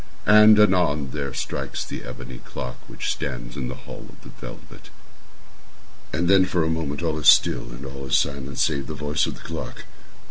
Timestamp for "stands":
3.11-3.55